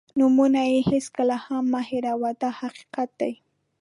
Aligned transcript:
نومونه 0.19 0.61
یې 0.71 0.79
هېڅکله 0.91 1.35
هم 1.45 1.63
مه 1.73 1.81
هېروه 1.89 2.31
دا 2.41 2.49
حقیقت 2.59 3.09
دی. 3.19 3.33